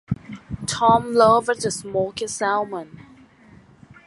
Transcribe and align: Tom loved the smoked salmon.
Tom 0.65 1.13
loved 1.13 1.61
the 1.61 1.69
smoked 1.69 2.27
salmon. 2.27 3.05